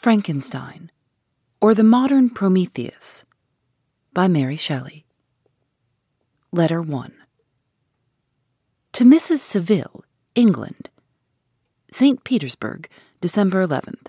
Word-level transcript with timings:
Frankenstein, 0.00 0.90
or 1.60 1.74
The 1.74 1.84
Modern 1.84 2.30
Prometheus, 2.30 3.26
by 4.14 4.28
Mary 4.28 4.56
Shelley. 4.56 5.04
Letter 6.50 6.80
1. 6.80 7.12
To 8.92 9.04
Mrs. 9.04 9.40
Saville, 9.40 10.02
England, 10.34 10.88
St. 11.92 12.24
Petersburg, 12.24 12.88
December 13.20 13.66
11th. 13.66 14.06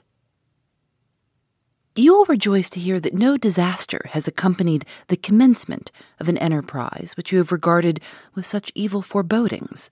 You 1.97 2.13
will 2.13 2.25
rejoice 2.25 2.69
to 2.69 2.79
hear 2.79 3.01
that 3.01 3.13
no 3.13 3.35
disaster 3.35 3.99
has 4.11 4.29
accompanied 4.29 4.85
the 5.09 5.17
commencement 5.17 5.91
of 6.21 6.29
an 6.29 6.37
enterprise 6.37 7.15
which 7.17 7.33
you 7.33 7.39
have 7.39 7.51
regarded 7.51 7.99
with 8.33 8.45
such 8.45 8.71
evil 8.75 9.01
forebodings. 9.01 9.91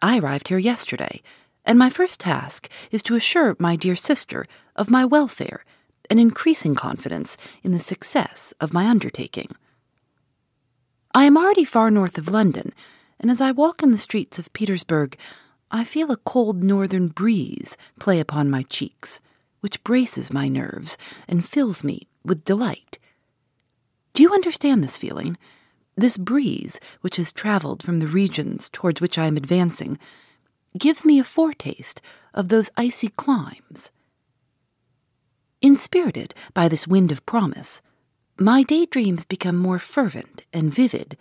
I 0.00 0.20
arrived 0.20 0.46
here 0.46 0.58
yesterday 0.58 1.20
and 1.64 1.78
my 1.78 1.90
first 1.90 2.20
task 2.20 2.68
is 2.90 3.02
to 3.04 3.16
assure 3.16 3.56
my 3.58 3.76
dear 3.76 3.96
sister 3.96 4.46
of 4.80 4.88
my 4.88 5.04
welfare 5.04 5.62
and 6.08 6.18
increasing 6.18 6.74
confidence 6.74 7.36
in 7.62 7.70
the 7.70 7.78
success 7.78 8.54
of 8.62 8.72
my 8.72 8.86
undertaking. 8.86 9.50
I 11.14 11.24
am 11.24 11.36
already 11.36 11.64
far 11.64 11.90
north 11.90 12.16
of 12.16 12.28
London, 12.28 12.72
and 13.20 13.30
as 13.30 13.42
I 13.42 13.50
walk 13.50 13.82
in 13.82 13.90
the 13.90 13.98
streets 13.98 14.38
of 14.38 14.52
Petersburg, 14.54 15.18
I 15.70 15.84
feel 15.84 16.10
a 16.10 16.16
cold 16.16 16.64
northern 16.64 17.08
breeze 17.08 17.76
play 17.98 18.20
upon 18.20 18.48
my 18.48 18.62
cheeks, 18.62 19.20
which 19.60 19.84
braces 19.84 20.32
my 20.32 20.48
nerves 20.48 20.96
and 21.28 21.46
fills 21.46 21.84
me 21.84 22.08
with 22.24 22.46
delight. 22.46 22.98
Do 24.14 24.22
you 24.22 24.32
understand 24.32 24.82
this 24.82 24.96
feeling? 24.96 25.36
This 25.94 26.16
breeze, 26.16 26.80
which 27.02 27.16
has 27.16 27.32
traveled 27.32 27.82
from 27.82 27.98
the 27.98 28.08
regions 28.08 28.70
towards 28.70 29.02
which 29.02 29.18
I 29.18 29.26
am 29.26 29.36
advancing, 29.36 29.98
gives 30.78 31.04
me 31.04 31.18
a 31.18 31.24
foretaste 31.24 32.00
of 32.32 32.48
those 32.48 32.70
icy 32.78 33.08
climes. 33.08 33.90
Inspirited 35.62 36.34
by 36.54 36.68
this 36.68 36.86
wind 36.86 37.12
of 37.12 37.26
promise, 37.26 37.82
my 38.38 38.62
daydreams 38.62 39.26
become 39.26 39.56
more 39.56 39.78
fervent 39.78 40.42
and 40.52 40.72
vivid. 40.72 41.18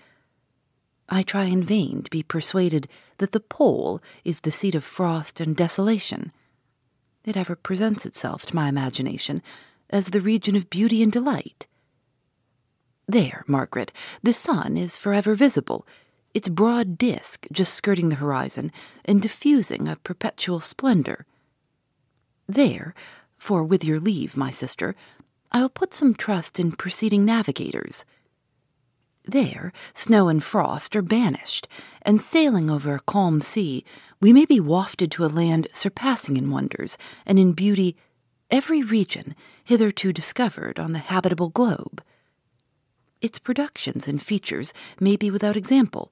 I 1.09 1.23
try 1.23 1.45
in 1.45 1.63
vain 1.63 2.03
to 2.03 2.09
be 2.09 2.23
persuaded 2.23 2.87
that 3.17 3.33
the 3.33 3.41
pole 3.41 3.99
is 4.23 4.41
the 4.41 4.51
seat 4.51 4.75
of 4.75 4.85
frost 4.85 5.41
and 5.41 5.55
desolation. 5.55 6.31
It 7.25 7.35
ever 7.35 7.55
presents 7.55 8.05
itself 8.05 8.45
to 8.45 8.55
my 8.55 8.69
imagination 8.69 9.41
as 9.89 10.07
the 10.07 10.21
region 10.21 10.55
of 10.55 10.69
beauty 10.69 11.03
and 11.03 11.11
delight. 11.11 11.67
There, 13.07 13.43
Margaret, 13.47 13.91
the 14.23 14.33
sun 14.33 14.77
is 14.77 14.95
forever 14.95 15.35
visible 15.35 15.85
its 16.33 16.47
broad 16.47 16.97
disk 16.97 17.47
just 17.51 17.73
skirting 17.73 18.09
the 18.09 18.15
horizon 18.15 18.71
and 19.03 19.21
diffusing 19.21 19.87
a 19.87 19.95
perpetual 19.97 20.59
splendor. 20.59 21.25
There, 22.47 22.93
for 23.39 23.63
with 23.63 23.83
your 23.83 23.99
leave, 23.99 24.37
my 24.37 24.51
sister, 24.51 24.95
I 25.51 25.61
will 25.61 25.69
put 25.69 25.93
some 25.93 26.13
trust 26.13 26.59
in 26.59 26.73
preceding 26.73 27.25
navigators. 27.25 28.05
There, 29.23 29.73
snow 29.93 30.27
and 30.27 30.43
frost 30.43 30.95
are 30.95 31.01
banished, 31.01 31.67
and 32.01 32.21
sailing 32.21 32.69
over 32.69 32.93
a 32.93 32.99
calm 32.99 33.41
sea, 33.41 33.83
we 34.21 34.33
may 34.33 34.45
be 34.45 34.59
wafted 34.59 35.11
to 35.11 35.25
a 35.25 35.27
land 35.27 35.67
surpassing 35.71 36.37
in 36.37 36.51
wonders 36.51 36.97
and 37.25 37.39
in 37.39 37.53
beauty 37.53 37.95
every 38.51 38.81
region 38.81 39.35
hitherto 39.63 40.11
discovered 40.11 40.79
on 40.79 40.91
the 40.93 40.99
habitable 40.99 41.49
globe. 41.49 42.03
Its 43.21 43.39
productions 43.39 44.07
and 44.07 44.21
features 44.21 44.73
may 44.99 45.15
be 45.15 45.29
without 45.29 45.57
example, 45.57 46.11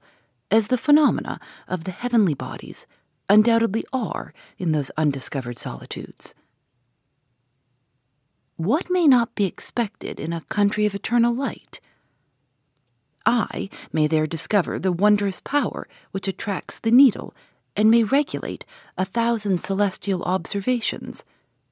as 0.50 0.68
the 0.68 0.78
phenomena 0.78 1.40
of 1.66 1.84
the 1.84 1.90
heavenly 1.90 2.34
bodies 2.34 2.86
undoubtedly 3.28 3.84
are 3.92 4.32
in 4.58 4.72
those 4.72 4.90
undiscovered 4.96 5.58
solitudes. 5.58 6.34
What 8.58 8.90
may 8.90 9.06
not 9.06 9.36
be 9.36 9.44
expected 9.44 10.18
in 10.18 10.32
a 10.32 10.40
country 10.40 10.84
of 10.84 10.92
eternal 10.92 11.32
light? 11.32 11.80
I 13.24 13.70
may 13.92 14.08
there 14.08 14.26
discover 14.26 14.80
the 14.80 14.90
wondrous 14.90 15.38
power 15.38 15.86
which 16.10 16.26
attracts 16.26 16.80
the 16.80 16.90
needle 16.90 17.32
and 17.76 17.88
may 17.88 18.02
regulate 18.02 18.64
a 18.96 19.04
thousand 19.04 19.60
celestial 19.60 20.24
observations 20.24 21.24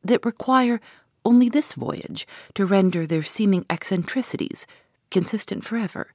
that 0.05 0.25
require 0.25 0.81
only 1.25 1.49
this 1.49 1.73
voyage 1.73 2.25
to 2.55 2.65
render 2.65 3.05
their 3.05 3.25
seeming 3.25 3.67
eccentricities 3.69 4.65
consistent 5.11 5.65
forever. 5.65 6.13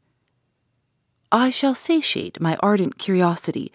I 1.33 1.49
shall 1.49 1.75
satiate 1.75 2.39
my 2.39 2.55
ardent 2.61 2.97
curiosity 2.97 3.73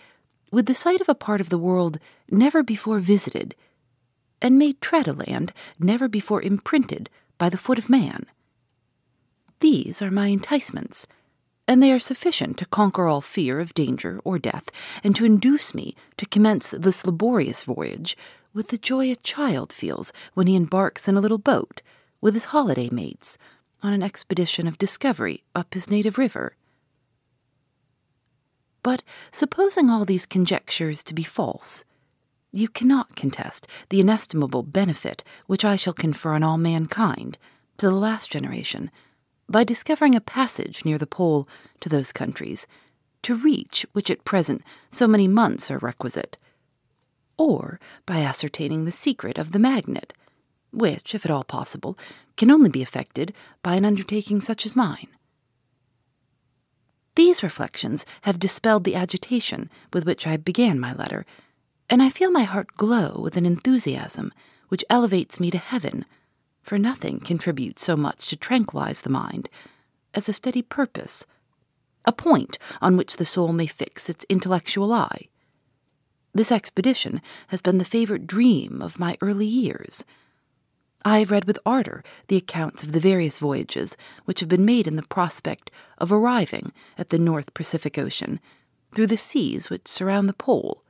with 0.51 0.65
the 0.65 0.75
sight 0.75 1.03
of 1.03 1.11
a 1.11 1.15
part 1.15 1.43
of 1.43 1.51
the 1.51 1.59
world 1.59 1.99
never 2.31 2.63
before 2.63 3.01
visited, 3.01 3.55
and 4.41 4.59
may 4.59 4.75
tread 4.75 5.09
a 5.09 5.13
land 5.13 5.53
never 5.79 6.09
before 6.09 6.43
imprinted 6.43 7.11
by 7.39 7.49
the 7.49 7.57
foot 7.57 7.79
of 7.79 7.91
man. 7.91 8.27
These 9.61 10.03
are 10.03 10.11
my 10.11 10.29
enticements, 10.29 11.07
and 11.67 11.83
they 11.83 11.93
are 11.93 11.99
sufficient 11.99 12.59
to 12.59 12.67
conquer 12.67 13.07
all 13.07 13.21
fear 13.21 13.59
of 13.61 13.75
danger 13.75 14.21
or 14.25 14.39
death, 14.39 14.71
and 15.03 15.17
to 15.17 15.25
induce 15.25 15.75
me 15.75 15.95
to 16.17 16.27
commence 16.27 16.69
this 16.69 17.05
laborious 17.05 17.65
voyage 17.65 18.17
with 18.53 18.69
the 18.69 18.79
joy 18.79 19.11
a 19.11 19.17
child 19.17 19.73
feels 19.73 20.13
when 20.35 20.47
he 20.47 20.57
embarks 20.57 21.09
in 21.09 21.17
a 21.17 21.21
little 21.21 21.39
boat 21.39 21.83
with 22.21 22.35
his 22.35 22.47
holiday 22.47 22.89
mates 22.91 23.39
on 23.83 23.93
an 23.93 24.03
expedition 24.03 24.67
of 24.67 24.79
discovery 24.79 25.45
up 25.55 25.75
his 25.75 25.91
native 25.91 26.19
river. 26.19 26.57
But 28.83 29.03
supposing 29.33 29.91
all 29.91 30.05
these 30.05 30.27
conjectures 30.27 31.03
to 31.05 31.15
be 31.15 31.25
false, 31.25 31.85
you 32.57 32.69
cannot 32.69 33.15
contest 33.17 33.67
the 33.91 34.01
inestimable 34.01 34.63
benefit 34.63 35.23
which 35.47 35.65
I 35.65 35.77
shall 35.77 35.93
confer 35.93 36.33
on 36.33 36.43
all 36.43 36.57
mankind, 36.57 37.37
to 37.77 37.87
the 37.87 37.95
last 37.95 38.31
generation, 38.31 38.91
by 39.49 39.63
discovering 39.63 40.15
a 40.15 40.21
passage 40.21 40.85
near 40.85 40.97
the 40.97 41.07
pole 41.07 41.47
to 41.81 41.89
those 41.89 42.13
countries, 42.13 42.67
to 43.23 43.35
reach 43.35 43.85
which 43.93 44.11
at 44.11 44.25
present 44.25 44.63
so 44.91 45.07
many 45.07 45.29
months 45.29 45.71
are 45.71 45.79
requisite, 45.79 46.39
or 47.37 47.79
by 48.07 48.21
ascertaining 48.21 48.85
the 48.85 48.91
secret 48.93 49.37
of 49.37 49.53
the 49.53 49.59
magnet, 49.59 50.15
which, 50.71 51.15
if 51.15 51.25
at 51.27 51.31
all 51.31 51.45
possible, 51.45 51.99
can 52.37 52.51
only 52.51 52.71
be 52.71 52.83
effected 52.83 53.35
by 53.63 53.75
an 53.75 53.85
undertaking 53.85 54.41
such 54.41 54.65
as 54.65 54.75
mine. 54.75 55.09
These 57.17 57.43
reflections 57.43 58.07
have 58.23 58.39
dispelled 58.39 58.85
the 58.85 58.95
agitation 58.95 59.71
with 59.93 60.07
which 60.07 60.27
I 60.27 60.37
began 60.37 60.81
my 60.81 60.95
letter, 60.95 61.27
and 61.89 62.03
I 62.03 62.09
feel 62.09 62.31
my 62.31 62.43
heart 62.43 62.77
glow 62.77 63.21
with 63.21 63.37
an 63.37 63.47
enthusiasm 63.47 64.33
which 64.69 64.85
elevates 64.91 65.39
me 65.39 65.51
to 65.51 65.59
heaven, 65.59 66.05
for 66.63 66.79
nothing 66.79 67.21
contributes 67.21 67.85
so 67.85 67.97
much 67.97 68.29
to 68.29 68.37
tranquilize 68.37 69.03
the 69.03 69.11
mind 69.11 69.49
as 70.15 70.29
a 70.29 70.33
steady 70.33 70.63
purpose, 70.63 71.27
a 72.05 72.13
point 72.13 72.59
on 72.81 72.97
which 72.97 73.17
the 73.17 73.25
soul 73.25 73.53
may 73.53 73.67
fix 73.67 74.09
its 74.09 74.27
intellectual 74.29 74.93
eye. 74.93 75.29
This 76.35 76.53
expedition 76.53 77.23
has 77.49 77.63
been 77.63 77.79
the 77.79 77.85
favorite 77.85 78.27
dream 78.27 78.83
of 78.83 78.99
my 78.99 79.17
early 79.21 79.47
years. 79.47 80.05
I 81.05 81.21
have 81.21 81.31
read 81.31 81.45
with 81.45 81.59
ardor 81.65 82.03
the 82.29 82.37
accounts 82.37 82.83
of 82.83 82.93
the 82.93 83.01
various 83.01 83.39
voyages 83.39 83.97
which 84.25 84.41
have 84.41 84.49
been 84.49 84.65
made 84.65 84.89
in 84.89 84.97
the 84.97 85.03
prospect 85.05 85.71
of 85.99 86.11
arriving 86.11 86.73
at 86.99 87.11
the 87.11 87.19
North 87.19 87.55
Pacific 87.55 87.97
Ocean 87.97 88.41
through 88.93 89.07
the 89.07 89.17
seas 89.17 89.71
which 89.71 89.87
surround 89.87 90.29
the 90.29 90.35
pole. 90.35 90.83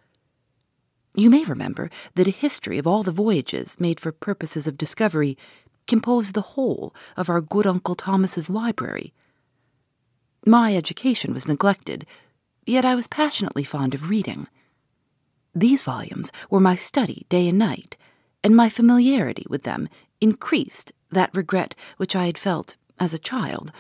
You 1.16 1.30
may 1.30 1.44
remember 1.44 1.88
that 2.14 2.28
a 2.28 2.30
history 2.30 2.76
of 2.76 2.86
all 2.86 3.02
the 3.02 3.10
voyages 3.10 3.80
made 3.80 3.98
for 3.98 4.12
purposes 4.12 4.66
of 4.66 4.76
discovery 4.76 5.38
composed 5.86 6.34
the 6.34 6.42
whole 6.42 6.94
of 7.16 7.30
our 7.30 7.40
good 7.40 7.66
Uncle 7.66 7.94
Thomas's 7.94 8.50
library. 8.50 9.14
My 10.44 10.76
education 10.76 11.32
was 11.32 11.48
neglected, 11.48 12.04
yet 12.66 12.84
I 12.84 12.94
was 12.94 13.08
passionately 13.08 13.64
fond 13.64 13.94
of 13.94 14.10
reading. 14.10 14.46
These 15.54 15.82
volumes 15.82 16.30
were 16.50 16.60
my 16.60 16.74
study 16.74 17.24
day 17.30 17.48
and 17.48 17.58
night 17.58 17.96
and 18.44 18.54
my 18.54 18.68
familiarity 18.68 19.46
with 19.48 19.62
them 19.62 19.88
increased 20.20 20.92
that 21.10 21.34
regret 21.34 21.74
which 21.96 22.14
I 22.14 22.26
had 22.26 22.36
felt 22.36 22.76
as 23.00 23.14
a 23.14 23.18
child 23.18 23.72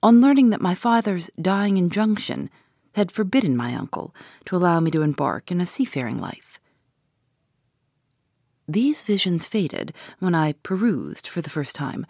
on 0.00 0.20
learning 0.20 0.50
that 0.50 0.60
my 0.60 0.76
father's 0.76 1.28
dying 1.42 1.76
injunction 1.76 2.50
had 2.94 3.10
forbidden 3.10 3.56
my 3.56 3.74
uncle 3.74 4.14
to 4.44 4.56
allow 4.56 4.78
me 4.78 4.92
to 4.92 5.02
embark 5.02 5.50
in 5.50 5.60
a 5.60 5.66
seafaring 5.66 6.20
life. 6.20 6.60
These 8.66 9.02
visions 9.02 9.44
faded 9.44 9.92
when 10.20 10.34
I 10.34 10.52
perused 10.52 11.28
for 11.28 11.42
the 11.42 11.50
first 11.50 11.76
time 11.76 12.06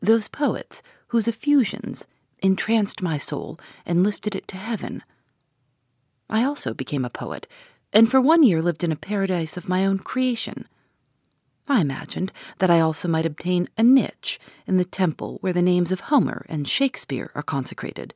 those 0.00 0.28
poets 0.28 0.82
whose 1.08 1.28
effusions 1.28 2.06
entranced 2.42 3.02
my 3.02 3.18
soul 3.18 3.58
and 3.84 4.02
lifted 4.02 4.34
it 4.34 4.48
to 4.48 4.56
heaven. 4.56 5.02
I 6.30 6.42
also 6.42 6.72
became 6.72 7.04
a 7.04 7.10
poet, 7.10 7.46
and 7.92 8.10
for 8.10 8.20
one 8.20 8.42
year 8.42 8.62
lived 8.62 8.82
in 8.82 8.92
a 8.92 8.96
paradise 8.96 9.56
of 9.56 9.68
my 9.68 9.84
own 9.84 9.98
creation. 9.98 10.66
I 11.68 11.80
imagined 11.80 12.32
that 12.58 12.70
I 12.70 12.80
also 12.80 13.08
might 13.08 13.26
obtain 13.26 13.68
a 13.76 13.82
niche 13.82 14.40
in 14.66 14.76
the 14.76 14.84
temple 14.84 15.38
where 15.40 15.52
the 15.52 15.60
names 15.60 15.92
of 15.92 16.00
Homer 16.00 16.46
and 16.48 16.66
Shakespeare 16.66 17.30
are 17.34 17.42
consecrated. 17.42 18.14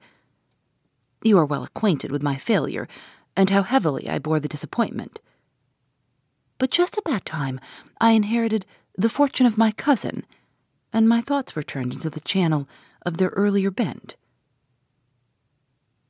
You 1.22 1.38
are 1.38 1.44
well 1.44 1.64
acquainted 1.64 2.10
with 2.10 2.22
my 2.22 2.36
failure, 2.36 2.88
and 3.36 3.50
how 3.50 3.62
heavily 3.62 4.08
I 4.08 4.18
bore 4.18 4.40
the 4.40 4.48
disappointment. 4.48 5.20
But 6.64 6.70
just 6.70 6.96
at 6.96 7.04
that 7.04 7.26
time, 7.26 7.60
I 8.00 8.12
inherited 8.12 8.64
the 8.96 9.10
fortune 9.10 9.44
of 9.44 9.58
my 9.58 9.70
cousin, 9.70 10.24
and 10.94 11.06
my 11.06 11.20
thoughts 11.20 11.54
were 11.54 11.62
turned 11.62 11.92
into 11.92 12.08
the 12.08 12.20
channel 12.20 12.66
of 13.04 13.18
their 13.18 13.28
earlier 13.36 13.70
bent. 13.70 14.16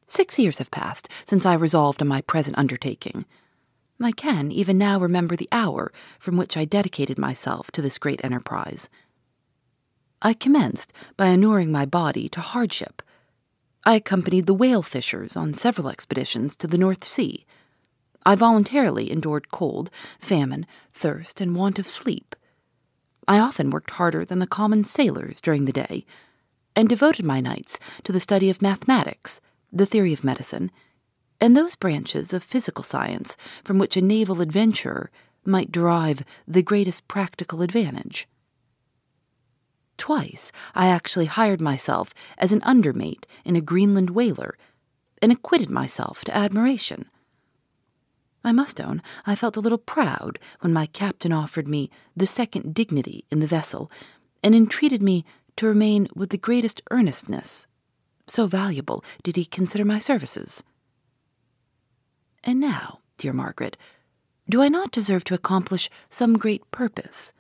Six 0.07 0.39
years 0.39 0.59
have 0.59 0.71
passed 0.71 1.09
since 1.25 1.45
I 1.45 1.55
resolved 1.55 2.01
on 2.01 2.07
my 2.07 2.21
present 2.21 2.57
undertaking. 2.57 3.25
I 4.01 4.13
can 4.13 4.53
even 4.53 4.79
now 4.79 5.01
remember 5.01 5.35
the 5.35 5.49
hour 5.51 5.91
from 6.21 6.37
which 6.37 6.57
I 6.57 6.65
dedicated 6.65 7.19
myself 7.19 7.73
to 7.73 7.83
this 7.83 7.99
great 7.99 8.25
enterprise. 8.25 8.89
I 10.23 10.35
commenced 10.35 10.93
by 11.17 11.31
inuring 11.31 11.73
my 11.73 11.85
body 11.85 12.29
to 12.29 12.41
hardship. 12.41 13.03
I 13.85 13.97
accompanied 13.97 14.47
the 14.47 14.55
whale 14.55 14.85
fishers 14.85 15.37
on 15.37 15.53
several 15.53 15.89
expeditions 15.89 16.55
to 16.59 16.69
the 16.69 16.79
North 16.79 17.03
Sea. 17.03 17.45
I 18.27 18.35
voluntarily 18.35 19.11
endured 19.11 19.51
cold, 19.51 19.91
famine, 20.19 20.67
thirst, 20.93 21.41
and 21.41 21.55
want 21.55 21.79
of 21.79 21.87
sleep. 21.87 22.35
I 23.29 23.39
often 23.39 23.71
worked 23.71 23.93
harder 23.93 24.25
than 24.25 24.39
the 24.39 24.47
common 24.47 24.85
sailors 24.85 25.41
during 25.41 25.65
the 25.65 25.73
day, 25.73 26.07
and 26.77 26.89
devoted 26.89 27.25
my 27.25 27.41
nights 27.41 27.79
to 28.05 28.13
the 28.13 28.21
study 28.21 28.51
of 28.51 28.63
mathematics, 28.63 29.41
the 29.73 29.87
theory 29.87 30.13
of 30.13 30.25
medicine, 30.25 30.71
and 31.41 31.57
those 31.57 31.77
branches 31.77 32.33
of 32.33 32.43
physical 32.43 32.83
science 32.83 33.37
from 33.65 33.79
which 33.79 33.97
a 33.97 34.03
naval 34.03 34.41
adventurer 34.41 35.11
might 35.45 35.73
derive 35.73 36.25
the 36.49 36.63
greatest 36.63 37.07
practical 37.09 37.61
advantage. 37.61 38.27
Twice 39.99 40.51
I 40.75 40.89
actually 40.89 41.27
hired 41.27 41.61
myself 41.61 42.15
as 42.39 42.53
an 42.53 42.63
undermate 42.63 43.27
in 43.45 43.57
a 43.57 43.61
Greenland 43.61 44.11
whaler, 44.11 44.57
and 45.23 45.31
acquitted 45.31 45.71
myself 45.71 46.25
to 46.25 46.37
admiration. 46.37 47.11
I 48.45 48.53
must 48.53 48.81
own 48.81 49.03
I 49.27 49.35
felt 49.35 49.57
a 49.57 49.61
little 49.61 49.79
proud 49.79 50.39
when 50.61 50.73
my 50.73 50.87
captain 50.87 51.33
offered 51.33 51.67
me 51.67 51.91
the 52.17 52.27
second 52.27 52.75
dignity 52.75 53.25
in 53.31 53.41
the 53.41 53.47
vessel, 53.47 53.91
and 54.43 54.55
entreated 54.55 55.03
me 55.03 55.25
to 55.57 55.67
remain 55.67 56.09
with 56.15 56.29
the 56.31 56.39
greatest 56.39 56.83
earnestness. 56.91 57.67
So 58.27 58.47
valuable 58.47 59.05
did 59.23 59.37
he 59.37 59.45
consider 59.45 59.85
my 59.85 59.99
services. 59.99 60.63
And 62.43 62.61
now, 62.61 63.01
dear 63.17 63.33
Margaret, 63.33 63.77
do 64.49 64.61
I 64.61 64.69
not 64.69 64.93
deserve 64.93 65.25
to 65.25 65.35
accomplish 65.35 65.89
some 66.11 66.37
great 66.37 66.71
purpose? 66.71 67.33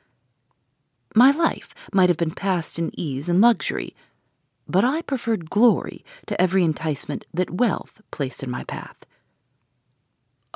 My 1.14 1.30
life 1.30 1.74
might 1.92 2.08
have 2.08 2.16
been 2.16 2.30
passed 2.30 2.78
in 2.78 2.98
ease 2.98 3.28
and 3.28 3.40
luxury, 3.40 3.94
but 4.66 4.84
I 4.84 5.02
preferred 5.02 5.50
glory 5.50 6.04
to 6.26 6.40
every 6.40 6.64
enticement 6.64 7.26
that 7.34 7.50
wealth 7.50 8.00
placed 8.10 8.42
in 8.42 8.50
my 8.50 8.64
path. 8.64 9.04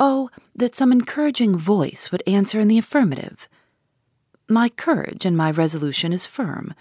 Oh, 0.00 0.30
that 0.54 0.76
some 0.76 0.92
encouraging 0.92 1.56
voice 1.56 2.12
would 2.12 2.22
answer 2.24 2.60
in 2.60 2.68
the 2.68 2.78
affirmative. 2.78 3.48
My 4.48 4.68
courage 4.68 5.24
and 5.24 5.36
my 5.36 5.50
resolution 5.50 6.12
is 6.12 6.24
firm, 6.24 6.72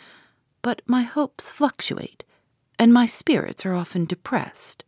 but 0.61 0.83
my 0.85 1.01
hopes 1.01 1.49
fluctuate, 1.49 2.23
and 2.77 2.93
my 2.93 3.07
spirits 3.07 3.65
are 3.65 3.73
often 3.73 4.05
depressed. 4.05 4.83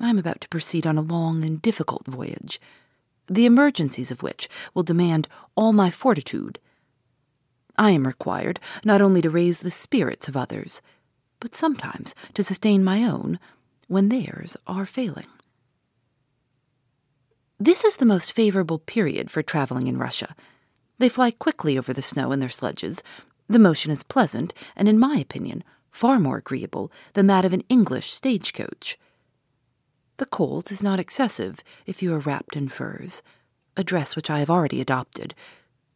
I 0.00 0.10
am 0.10 0.18
about 0.18 0.40
to 0.40 0.48
proceed 0.48 0.84
on 0.84 0.98
a 0.98 1.02
long 1.02 1.44
and 1.44 1.62
difficult 1.62 2.06
voyage, 2.08 2.60
the 3.28 3.46
emergencies 3.46 4.10
of 4.10 4.22
which 4.22 4.48
will 4.74 4.82
demand 4.82 5.28
all 5.54 5.72
my 5.72 5.92
fortitude. 5.92 6.58
I 7.78 7.92
am 7.92 8.06
required 8.06 8.58
not 8.84 9.00
only 9.00 9.22
to 9.22 9.30
raise 9.30 9.60
the 9.60 9.70
spirits 9.70 10.26
of 10.26 10.36
others, 10.36 10.82
but 11.38 11.54
sometimes 11.54 12.14
to 12.34 12.42
sustain 12.42 12.82
my 12.82 13.04
own 13.04 13.38
when 13.86 14.08
theirs 14.08 14.56
are 14.66 14.86
failing. 14.86 15.26
This 17.58 17.84
is 17.84 17.96
the 17.96 18.04
most 18.04 18.32
favorable 18.32 18.78
period 18.80 19.30
for 19.30 19.42
traveling 19.42 19.86
in 19.86 19.96
Russia. 19.96 20.36
They 20.98 21.08
fly 21.08 21.30
quickly 21.30 21.78
over 21.78 21.94
the 21.94 22.02
snow 22.02 22.30
in 22.30 22.38
their 22.38 22.50
sledges. 22.50 23.02
The 23.48 23.58
motion 23.58 23.90
is 23.90 24.02
pleasant, 24.02 24.52
and 24.76 24.90
in 24.90 24.98
my 24.98 25.16
opinion, 25.16 25.64
far 25.90 26.18
more 26.18 26.36
agreeable 26.36 26.92
than 27.14 27.28
that 27.28 27.46
of 27.46 27.54
an 27.54 27.64
English 27.70 28.10
stagecoach. 28.10 28.98
The 30.18 30.26
cold 30.26 30.70
is 30.70 30.82
not 30.82 31.00
excessive 31.00 31.64
if 31.86 32.02
you 32.02 32.12
are 32.12 32.18
wrapped 32.18 32.56
in 32.56 32.68
furs, 32.68 33.22
a 33.74 33.82
dress 33.82 34.16
which 34.16 34.28
I 34.28 34.40
have 34.40 34.50
already 34.50 34.82
adopted, 34.82 35.34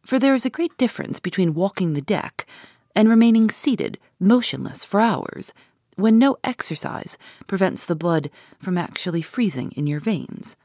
for 0.03 0.17
there 0.17 0.33
is 0.33 0.47
a 0.47 0.49
great 0.49 0.75
difference 0.79 1.19
between 1.19 1.53
walking 1.53 1.93
the 1.93 2.01
deck 2.01 2.47
and 2.95 3.07
remaining 3.07 3.51
seated, 3.51 3.99
motionless, 4.19 4.83
for 4.83 4.99
hours, 4.99 5.53
when 5.95 6.17
no 6.17 6.37
exercise 6.43 7.19
prevents 7.45 7.85
the 7.85 7.95
blood 7.95 8.31
from 8.59 8.79
actually 8.79 9.21
freezing 9.21 9.71
in 9.73 9.85
your 9.85 9.99
veins. 9.99 10.55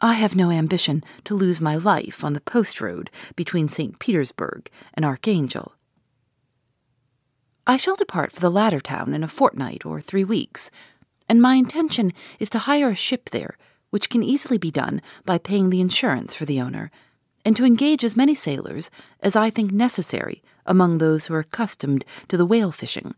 I 0.00 0.14
have 0.14 0.36
no 0.36 0.50
ambition 0.50 1.02
to 1.24 1.34
lose 1.34 1.60
my 1.60 1.76
life 1.76 2.24
on 2.24 2.32
the 2.32 2.40
post 2.40 2.80
road 2.80 3.10
between 3.34 3.68
St. 3.68 3.98
Petersburg 3.98 4.70
and 4.94 5.04
Archangel. 5.04 5.72
I 7.66 7.76
shall 7.76 7.96
depart 7.96 8.32
for 8.32 8.40
the 8.40 8.50
latter 8.50 8.80
town 8.80 9.12
in 9.12 9.22
a 9.24 9.28
fortnight 9.28 9.84
or 9.84 10.00
three 10.00 10.24
weeks 10.24 10.70
and 11.28 11.42
my 11.42 11.54
intention 11.54 12.12
is 12.38 12.50
to 12.50 12.60
hire 12.60 12.88
a 12.88 12.94
ship 12.94 13.30
there, 13.30 13.56
which 13.90 14.10
can 14.10 14.22
easily 14.22 14.58
be 14.58 14.70
done 14.70 15.02
by 15.24 15.38
paying 15.38 15.70
the 15.70 15.80
insurance 15.80 16.34
for 16.34 16.44
the 16.46 16.60
owner, 16.60 16.90
and 17.44 17.56
to 17.56 17.64
engage 17.64 18.04
as 18.04 18.16
many 18.16 18.34
sailors 18.34 18.90
as 19.20 19.36
I 19.36 19.50
think 19.50 19.70
necessary 19.70 20.42
among 20.66 20.98
those 20.98 21.26
who 21.26 21.34
are 21.34 21.40
accustomed 21.40 22.04
to 22.28 22.36
the 22.36 22.46
whale 22.46 22.72
fishing. 22.72 23.14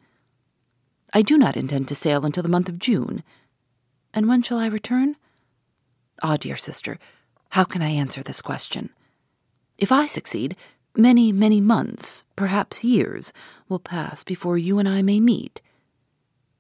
I 1.12 1.22
do 1.22 1.38
not 1.38 1.56
intend 1.56 1.88
to 1.88 1.94
sail 1.94 2.24
until 2.24 2.42
the 2.42 2.48
month 2.48 2.68
of 2.68 2.78
June. 2.78 3.22
And 4.14 4.28
when 4.28 4.42
shall 4.42 4.58
I 4.58 4.66
return? 4.66 5.16
Ah, 6.22 6.36
dear 6.36 6.56
sister, 6.56 6.98
how 7.50 7.64
can 7.64 7.82
I 7.82 7.88
answer 7.88 8.22
this 8.22 8.42
question? 8.42 8.90
If 9.78 9.90
I 9.90 10.06
succeed, 10.06 10.56
many, 10.94 11.32
many 11.32 11.60
months, 11.60 12.24
perhaps 12.36 12.84
years, 12.84 13.32
will 13.68 13.78
pass 13.78 14.22
before 14.22 14.58
you 14.58 14.78
and 14.78 14.88
I 14.88 15.02
may 15.02 15.20
meet. 15.20 15.62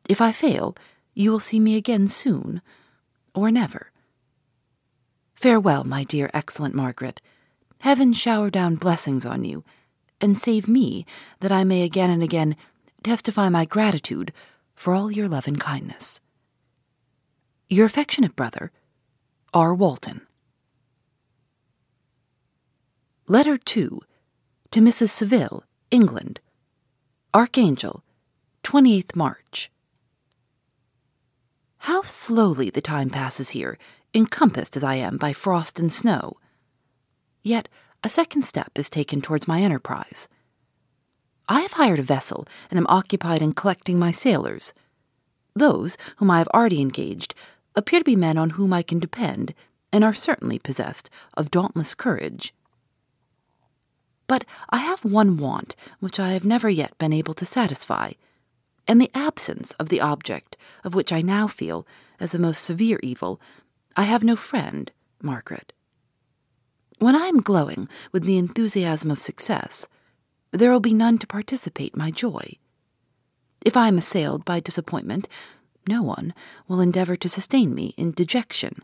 If 0.08 0.20
I 0.20 0.32
fail, 0.32 0.74
you 1.14 1.30
will 1.30 1.40
see 1.40 1.60
me 1.60 1.76
again 1.76 2.08
soon, 2.08 2.62
or 3.34 3.50
never. 3.50 3.92
Farewell, 5.34 5.84
my 5.84 6.04
dear, 6.04 6.30
excellent 6.32 6.74
Margaret. 6.74 7.20
Heaven 7.80 8.12
shower 8.12 8.50
down 8.50 8.76
blessings 8.76 9.26
on 9.26 9.44
you, 9.44 9.64
and 10.20 10.38
save 10.38 10.68
me 10.68 11.04
that 11.40 11.52
I 11.52 11.64
may 11.64 11.82
again 11.82 12.10
and 12.10 12.22
again 12.22 12.56
testify 13.02 13.48
my 13.48 13.64
gratitude 13.64 14.32
for 14.74 14.94
all 14.94 15.10
your 15.10 15.28
love 15.28 15.46
and 15.46 15.60
kindness. 15.60 16.20
Your 17.68 17.86
affectionate 17.86 18.36
brother, 18.36 18.72
R. 19.52 19.74
Walton. 19.74 20.20
Letter 23.26 23.58
2 23.58 24.00
to 24.70 24.80
Mrs. 24.80 25.08
Saville, 25.08 25.64
England. 25.90 26.38
Archangel, 27.34 28.04
28th 28.62 29.16
March. 29.16 29.72
How 31.78 32.02
slowly 32.02 32.70
the 32.70 32.80
time 32.80 33.10
passes 33.10 33.50
here, 33.50 33.76
encompassed 34.14 34.76
as 34.76 34.84
I 34.84 34.94
am 34.94 35.16
by 35.16 35.32
frost 35.32 35.80
and 35.80 35.90
snow. 35.90 36.36
Yet 37.42 37.68
a 38.04 38.08
second 38.08 38.44
step 38.44 38.70
is 38.76 38.88
taken 38.88 39.20
towards 39.20 39.48
my 39.48 39.62
enterprise. 39.62 40.28
I 41.48 41.62
have 41.62 41.72
hired 41.72 41.98
a 41.98 42.04
vessel 42.04 42.46
and 42.70 42.78
am 42.78 42.86
occupied 42.88 43.42
in 43.42 43.54
collecting 43.54 43.98
my 43.98 44.12
sailors. 44.12 44.72
Those 45.56 45.96
whom 46.18 46.30
I 46.30 46.38
have 46.38 46.48
already 46.54 46.80
engaged 46.80 47.34
appear 47.74 48.00
to 48.00 48.04
be 48.04 48.16
men 48.16 48.38
on 48.38 48.50
whom 48.50 48.72
I 48.72 48.82
can 48.82 48.98
depend 48.98 49.54
and 49.92 50.04
are 50.04 50.14
certainly 50.14 50.58
possessed 50.58 51.10
of 51.34 51.50
dauntless 51.50 51.94
courage. 51.94 52.54
But 54.26 54.44
I 54.70 54.78
have 54.78 55.04
one 55.04 55.38
want 55.38 55.74
which 55.98 56.20
I 56.20 56.32
have 56.32 56.44
never 56.44 56.68
yet 56.68 56.96
been 56.98 57.12
able 57.12 57.34
to 57.34 57.44
satisfy 57.44 58.12
and 58.90 59.00
the 59.00 59.10
absence 59.14 59.70
of 59.72 59.88
the 59.88 60.00
object 60.00 60.56
of 60.82 60.96
which 60.96 61.12
I 61.12 61.22
now 61.22 61.46
feel 61.46 61.86
as 62.18 62.32
the 62.32 62.40
most 62.40 62.64
severe 62.64 62.98
evil, 63.04 63.40
I 63.96 64.02
have 64.02 64.24
no 64.24 64.34
friend, 64.34 64.90
Margaret. 65.22 65.72
When 66.98 67.14
I 67.14 67.26
am 67.26 67.40
glowing 67.40 67.88
with 68.10 68.24
the 68.24 68.36
enthusiasm 68.36 69.08
of 69.10 69.22
success, 69.22 69.86
there 70.50 70.72
will 70.72 70.80
be 70.80 70.92
none 70.92 71.18
to 71.18 71.26
participate 71.28 71.96
my 71.96 72.10
joy. 72.10 72.56
If 73.64 73.76
I 73.76 73.86
am 73.86 73.96
assailed 73.96 74.44
by 74.44 74.58
disappointment, 74.58 75.28
no 75.90 76.02
one 76.02 76.32
will 76.68 76.80
endeavor 76.80 77.16
to 77.16 77.28
sustain 77.28 77.74
me 77.74 77.94
in 77.96 78.12
dejection. 78.12 78.82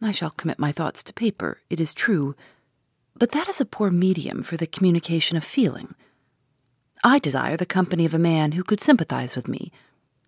I 0.00 0.12
shall 0.12 0.30
commit 0.30 0.58
my 0.58 0.72
thoughts 0.72 1.02
to 1.02 1.12
paper, 1.12 1.58
it 1.68 1.80
is 1.80 1.92
true, 1.92 2.34
but 3.16 3.32
that 3.32 3.48
is 3.48 3.60
a 3.60 3.64
poor 3.64 3.90
medium 3.90 4.42
for 4.42 4.56
the 4.56 4.66
communication 4.66 5.36
of 5.36 5.44
feeling. 5.44 5.94
I 7.04 7.18
desire 7.18 7.56
the 7.56 7.66
company 7.66 8.04
of 8.04 8.14
a 8.14 8.28
man 8.32 8.52
who 8.52 8.62
could 8.62 8.80
sympathize 8.80 9.34
with 9.34 9.48
me, 9.48 9.72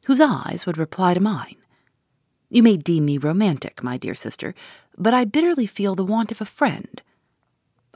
whose 0.06 0.20
eyes 0.20 0.66
would 0.66 0.76
reply 0.76 1.14
to 1.14 1.20
mine. 1.20 1.56
You 2.50 2.62
may 2.62 2.76
deem 2.76 3.04
me 3.04 3.16
romantic, 3.16 3.82
my 3.82 3.96
dear 3.96 4.14
sister, 4.14 4.54
but 4.99 5.14
I 5.14 5.25
bitterly 5.25 5.66
feel 5.66 5.94
the 5.94 6.04
want 6.04 6.32
of 6.32 6.40
a 6.40 6.44
friend. 6.44 7.00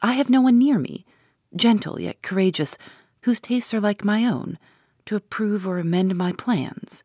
I 0.00 0.12
have 0.12 0.30
no 0.30 0.40
one 0.40 0.58
near 0.58 0.78
me, 0.78 1.04
gentle 1.54 2.00
yet 2.00 2.22
courageous, 2.22 2.78
whose 3.22 3.40
tastes 3.40 3.74
are 3.74 3.80
like 3.80 4.04
my 4.04 4.24
own, 4.24 4.58
to 5.06 5.16
approve 5.16 5.66
or 5.66 5.78
amend 5.78 6.14
my 6.16 6.32
plans. 6.32 7.02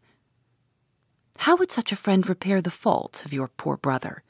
How 1.43 1.57
would 1.57 1.73
such 1.73 1.91
a 1.91 1.97
friend 1.97 2.25
repair 2.29 2.62
the 2.62 2.71
faults 2.71 3.25
of 3.25 3.33
your 3.33 3.50
poor 3.50 3.75
brother? 3.75 4.23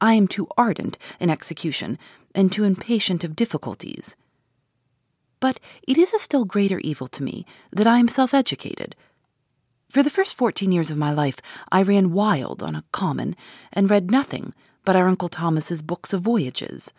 I 0.00 0.14
am 0.14 0.28
too 0.28 0.46
ardent 0.56 0.98
in 1.18 1.30
execution 1.30 1.98
and 2.32 2.52
too 2.52 2.62
impatient 2.62 3.24
of 3.24 3.34
difficulties. 3.34 4.14
But 5.40 5.58
it 5.82 5.98
is 5.98 6.14
a 6.14 6.20
still 6.20 6.44
greater 6.44 6.78
evil 6.78 7.08
to 7.08 7.24
me 7.24 7.44
that 7.72 7.88
I 7.88 7.98
am 7.98 8.06
self 8.06 8.34
educated. 8.34 8.94
For 9.88 10.04
the 10.04 10.08
first 10.08 10.36
fourteen 10.36 10.70
years 10.70 10.92
of 10.92 10.96
my 10.96 11.10
life, 11.10 11.40
I 11.72 11.82
ran 11.82 12.12
wild 12.12 12.62
on 12.62 12.76
a 12.76 12.84
common 12.92 13.34
and 13.72 13.90
read 13.90 14.08
nothing 14.08 14.54
but 14.84 14.94
our 14.94 15.08
Uncle 15.08 15.28
Thomas's 15.28 15.82
books 15.82 16.12
of 16.12 16.22
voyages. 16.22 16.92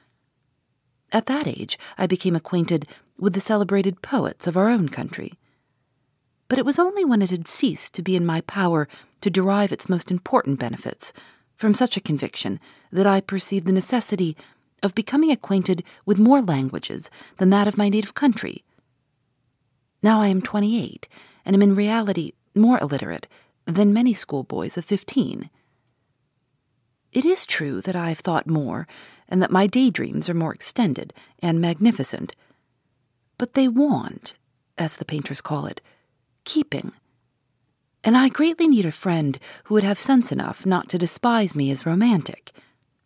At 1.13 1.27
that 1.27 1.47
age, 1.47 1.79
I 1.97 2.07
became 2.07 2.35
acquainted 2.35 2.85
with 3.17 3.31
the 3.31 3.39
celebrated 3.39 4.01
poets 4.01 4.47
of 4.47 4.57
our 4.57 4.67
own 4.67 4.89
country. 4.89 5.39
But 6.48 6.60
it 6.60 6.66
was 6.66 6.80
only 6.80 7.04
when 7.04 7.22
it 7.22 7.30
had 7.30 7.48
ceased 7.48 7.94
to 7.96 8.01
be 8.01 8.16
in 8.16 8.25
my 8.25 8.42
power 8.42 8.88
to 9.22 9.30
derive 9.30 9.72
its 9.72 9.89
most 9.89 10.12
important 10.12 10.60
benefits 10.60 11.12
from 11.56 11.74
such 11.74 11.98
a 11.98 12.01
conviction 12.01 12.60
that 12.92 13.08
I 13.08 13.20
perceived 13.20 13.66
the 13.66 13.74
necessity 13.74 14.38
of 14.84 14.96
becoming 14.96 15.32
acquainted 15.32 15.84
with 16.06 16.20
more 16.20 16.42
languages 16.42 17.10
than 17.38 17.50
that 17.50 17.68
of 17.68 17.77
my 17.77 17.89
native 17.89 18.13
country. 18.13 18.63
Now 20.04 20.22
I 20.22 20.27
am 20.27 20.42
twenty 20.42 20.82
eight, 20.82 21.08
and 21.44 21.56
am 21.56 21.63
in 21.63 21.74
reality 21.74 22.34
more 22.54 22.77
illiterate 22.80 23.27
than 23.66 23.92
many 23.92 24.13
schoolboys 24.13 24.77
of 24.77 24.86
fifteen. 24.86 25.50
It 27.12 27.25
is 27.25 27.46
true 27.46 27.82
that 27.82 27.96
I 27.96 28.10
have 28.10 28.20
thought 28.20 28.48
more, 28.48 28.88
and 29.27 29.42
that 29.42 29.51
my 29.51 29.66
daydreams 29.66 30.30
are 30.30 30.36
more 30.36 30.54
extended 30.54 31.13
and 31.39 31.60
magnificent, 31.60 32.36
but 33.39 33.56
they 33.56 33.68
want, 33.68 34.36
as 34.77 34.98
the 34.98 35.06
painters 35.06 35.42
call 35.42 35.66
it, 35.66 35.82
keeping. 36.48 36.94
And 38.04 38.18
I 38.18 38.30
greatly 38.30 38.68
need 38.68 38.86
a 38.86 38.92
friend 38.92 39.38
who 39.66 39.74
would 39.74 39.84
have 39.84 40.00
sense 40.00 40.32
enough 40.32 40.66
not 40.66 40.88
to 40.89 40.98
despise 40.98 41.56
me 41.56 41.70
as 41.72 41.86
romantic 41.86 42.54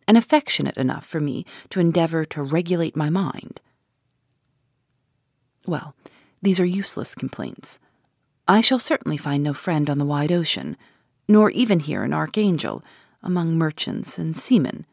and 0.07 0.15
affectionate 0.15 0.77
enough 0.77 1.05
for 1.05 1.19
me 1.19 1.45
to 1.71 1.79
endeavor 1.79 2.23
to 2.25 2.43
regulate 2.43 2.95
my 2.95 3.09
mind. 3.09 3.59
Well, 5.65 5.95
these 6.41 6.59
are 6.59 6.65
useless 6.65 7.15
complaints. 7.15 7.79
I 8.47 8.61
shall 8.61 8.79
certainly 8.79 9.17
find 9.17 9.43
no 9.43 9.53
friend 9.53 9.89
on 9.89 9.97
the 9.97 10.05
wide 10.05 10.31
ocean, 10.31 10.77
nor 11.27 11.49
even 11.51 11.79
here 11.79 12.03
in 12.03 12.13
Archangel, 12.13 12.83
among 13.23 13.57
merchants 13.57 14.19
and 14.19 14.37
seamen. 14.37 14.85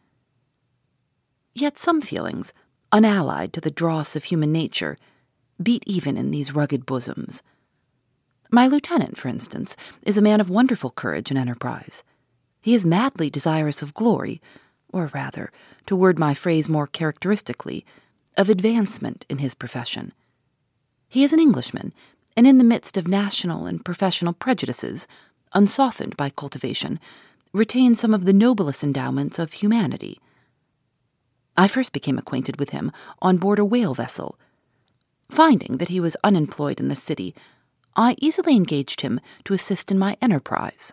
Yet 1.55 1.77
some 1.77 2.01
feelings, 2.01 2.55
unallied 2.93 3.53
to 3.53 3.61
the 3.61 3.71
dross 3.71 4.17
of 4.17 4.25
human 4.25 4.53
nature, 4.53 4.97
beat 5.63 5.83
even 5.87 6.17
in 6.17 6.31
these 6.31 6.55
rugged 6.55 6.87
bosoms. 6.87 7.43
My 8.51 8.67
lieutenant, 8.67 9.19
for 9.19 9.29
instance, 9.29 9.77
is 10.03 10.17
a 10.17 10.23
man 10.23 10.41
of 10.41 10.49
wonderful 10.49 10.91
courage 10.91 11.31
and 11.31 11.39
enterprise. 11.39 12.03
He 12.61 12.75
is 12.75 12.85
madly 12.85 13.29
desirous 13.29 13.83
of 13.83 13.95
glory, 13.95 14.41
or 14.93 15.11
rather, 15.13 15.53
to 15.87 15.97
word 15.97 16.19
my 16.19 16.35
phrase 16.35 16.69
more 16.69 16.87
characteristically, 16.87 17.85
of 18.37 18.49
advancement 18.49 19.27
in 19.29 19.39
his 19.39 19.55
profession. 19.55 20.13
He 21.09 21.25
is 21.25 21.33
an 21.33 21.41
Englishman, 21.41 21.93
and 22.37 22.47
in 22.47 22.59
the 22.59 22.65
midst 22.65 22.97
of 22.97 23.09
national 23.09 23.67
and 23.67 23.85
professional 23.85 24.33
prejudices, 24.33 25.07
unsoftened 25.53 26.17
by 26.17 26.31
cultivation, 26.31 27.01
retains 27.53 28.01
some 28.01 28.15
of 28.15 28.25
the 28.25 28.33
noblest 28.33 28.83
endowments 28.83 29.39
of 29.39 29.55
humanity. 29.55 30.21
I 31.57 31.69
first 31.69 31.93
became 31.93 32.19
acquainted 32.19 32.59
with 32.59 32.71
him 32.71 32.93
on 33.21 33.39
board 33.39 33.59
a 33.59 33.65
whale 33.65 33.95
vessel. 33.95 34.39
Finding 35.31 35.79
that 35.79 35.89
he 35.89 36.01
was 36.01 36.17
unemployed 36.23 36.81
in 36.81 36.89
the 36.89 36.97
city, 36.97 37.35
I 37.99 38.15
easily 38.19 38.55
engaged 38.55 39.01
him 39.01 39.21
to 39.45 39.55
assist 39.55 39.91
in 39.91 39.99
my 39.99 40.17
enterprise. 40.23 40.93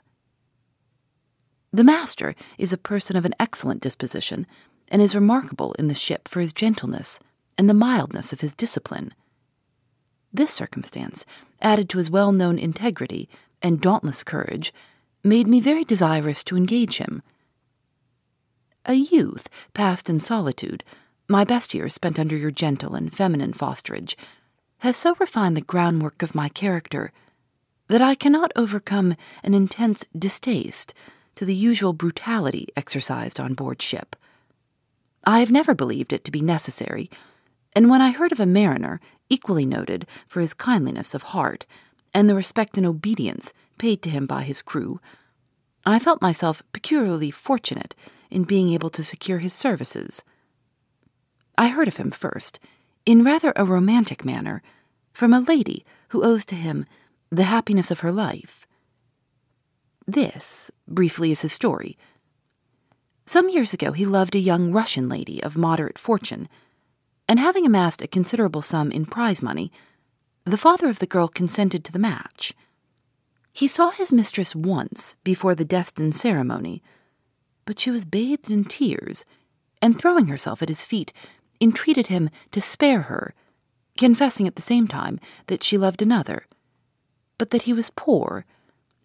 The 1.72 1.84
master 1.84 2.34
is 2.58 2.74
a 2.74 2.80
person 2.80 3.16
of 3.16 3.26
an 3.26 3.36
excellent 3.40 3.82
disposition, 3.82 4.48
and 4.88 5.04
is 5.04 5.14
remarkable 5.14 5.74
in 5.74 5.88
the 5.88 5.94
ship 5.94 6.28
for 6.28 6.40
his 6.40 6.52
gentleness 6.52 7.20
and 7.60 7.70
the 7.70 7.76
mildness 7.76 8.34
of 8.34 8.42
his 8.42 8.56
discipline. 8.56 9.14
This 10.34 10.52
circumstance, 10.52 11.28
added 11.62 11.90
to 11.90 12.00
his 12.00 12.10
well 12.10 12.32
known 12.32 12.58
integrity 12.58 13.30
and 13.62 13.80
dauntless 13.80 14.24
courage, 14.24 14.74
made 15.24 15.48
me 15.48 15.60
very 15.60 15.84
desirous 15.84 16.44
to 16.46 16.58
engage 16.58 16.98
him. 16.98 17.22
A 18.86 18.96
youth 18.96 19.48
passed 19.76 20.10
in 20.10 20.20
solitude, 20.20 20.84
my 21.28 21.44
best 21.44 21.76
years 21.76 21.94
spent 21.94 22.18
under 22.18 22.36
your 22.36 22.52
gentle 22.52 22.96
and 22.96 23.16
feminine 23.16 23.54
fosterage, 23.54 24.16
has 24.80 24.98
so 24.98 25.16
refined 25.20 25.56
the 25.56 25.62
groundwork 25.62 26.22
of 26.22 26.36
my 26.36 26.50
character 26.50 27.12
that 27.88 28.02
I 28.02 28.16
cannot 28.16 28.52
overcome 28.56 29.16
an 29.44 29.54
intense 29.54 30.06
distaste 30.18 30.94
to 31.36 31.46
the 31.46 31.56
usual 31.56 31.94
brutality 31.94 32.68
exercised 32.76 33.40
on 33.40 33.54
board 33.54 33.82
ship. 33.82 34.16
I 35.24 35.40
have 35.40 35.52
never 35.52 35.74
believed 35.74 36.14
it 36.14 36.24
to 36.26 36.32
be 36.32 36.42
necessary, 36.42 37.10
and 37.76 37.90
when 37.90 38.02
I 38.02 38.12
heard 38.12 38.32
of 38.32 38.40
a 38.40 38.46
mariner 38.46 39.02
equally 39.30 39.66
noted 39.66 40.08
for 40.28 40.40
his 40.40 40.54
kindliness 40.54 41.14
of 41.14 41.24
heart 41.24 41.66
and 42.14 42.30
the 42.30 42.36
respect 42.36 42.78
and 42.78 42.86
obedience 42.86 43.54
paid 43.78 44.02
to 44.04 44.10
him 44.10 44.26
by 44.26 44.44
his 44.44 44.62
crew, 44.62 45.00
I 45.86 46.00
felt 46.00 46.22
myself 46.22 46.64
peculiarly 46.74 47.32
fortunate 47.32 47.94
in 48.32 48.44
being 48.44 48.70
able 48.70 48.90
to 48.92 49.04
secure 49.04 49.40
his 49.40 49.54
services. 49.54 50.24
I 51.58 51.68
heard 51.68 51.88
of 51.88 51.98
him 51.98 52.12
first, 52.12 52.60
in 53.06 53.24
rather 53.24 53.54
a 53.56 53.66
romantic 53.66 54.26
manner, 54.26 54.62
from 55.14 55.34
a 55.34 55.40
lady 55.40 55.86
who 56.10 56.24
owes 56.24 56.46
to 56.46 56.56
him 56.56 56.86
the 57.32 57.44
happiness 57.44 57.92
of 57.92 58.00
her 58.02 58.12
life. 58.12 58.66
This, 60.08 60.72
briefly, 60.88 61.32
is 61.32 61.42
his 61.42 61.54
story. 61.54 61.98
Some 63.26 63.50
years 63.50 63.74
ago, 63.74 63.92
he 63.92 64.06
loved 64.06 64.36
a 64.36 64.40
young 64.40 64.72
Russian 64.72 65.10
lady 65.10 65.42
of 65.42 65.58
moderate 65.58 65.98
fortune, 65.98 66.48
and 67.28 67.40
having 67.40 67.66
amassed 67.66 68.02
a 68.02 68.08
considerable 68.08 68.62
sum 68.62 68.92
in 68.92 69.06
prize 69.06 69.42
money, 69.42 69.72
the 70.44 70.58
father 70.58 70.90
of 70.90 71.00
the 71.00 71.08
girl 71.08 71.28
consented 71.28 71.84
to 71.84 71.92
the 71.92 72.00
match. 72.00 72.54
He 73.52 73.68
saw 73.68 73.90
his 73.90 74.12
mistress 74.12 74.54
once 74.54 75.16
before 75.24 75.56
the 75.56 75.66
destined 75.66 76.14
ceremony, 76.14 76.84
but 77.66 77.80
she 77.80 77.90
was 77.90 78.06
bathed 78.06 78.52
in 78.52 78.66
tears, 78.66 79.26
and 79.82 79.98
throwing 79.98 80.28
herself 80.28 80.62
at 80.62 80.70
his 80.70 80.84
feet, 80.84 81.12
entreated 81.62 82.08
him 82.08 82.30
to 82.52 82.62
spare 82.62 83.04
her, 83.04 83.34
confessing 83.98 84.48
at 84.48 84.56
the 84.56 84.62
same 84.62 84.88
time 84.88 85.20
that 85.48 85.64
she 85.64 85.78
loved 85.78 86.02
another, 86.02 86.46
but 87.38 87.50
that 87.50 87.64
he 87.64 87.74
was 87.74 87.92
poor 87.96 88.46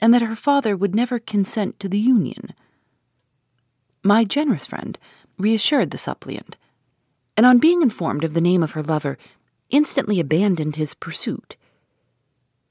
and 0.01 0.15
that 0.15 0.23
her 0.23 0.37
father 0.37 0.77
would 0.77 0.95
never 0.95 1.19
consent 1.19 1.79
to 1.79 1.89
the 1.89 1.99
union. 1.99 2.55
My 4.03 4.25
generous 4.25 4.67
friend 4.67 4.99
reassured 5.39 5.91
the 5.91 5.99
suppliant, 5.99 6.57
and 7.37 7.45
on 7.45 7.59
being 7.59 7.83
informed 7.83 8.25
of 8.25 8.35
the 8.35 8.41
name 8.41 8.63
of 8.63 8.73
her 8.73 8.83
lover, 8.83 9.19
instantly 9.69 10.19
abandoned 10.19 10.77
his 10.77 10.95
pursuit. 10.95 11.57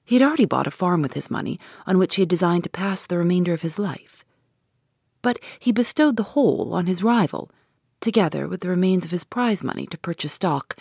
He 0.03 0.15
had 0.15 0.27
already 0.27 0.45
bought 0.45 0.67
a 0.67 0.71
farm 0.71 1.01
with 1.03 1.13
his 1.13 1.29
money, 1.29 1.59
on 1.85 1.97
which 1.97 2.15
he 2.15 2.23
had 2.23 2.29
designed 2.29 2.63
to 2.63 2.69
pass 2.69 3.05
the 3.05 3.17
remainder 3.17 3.53
of 3.53 3.61
his 3.61 3.77
life. 3.77 4.25
But 5.21 5.39
he 5.59 5.71
bestowed 5.71 6.15
the 6.15 6.33
whole 6.33 6.73
on 6.73 6.87
his 6.87 7.03
rival, 7.03 7.51
together 7.99 8.47
with 8.47 8.61
the 8.61 8.69
remains 8.69 9.05
of 9.05 9.11
his 9.11 9.23
prize 9.23 9.63
money 9.63 9.85
to 9.87 9.97
purchase 9.97 10.33
stock, 10.33 10.77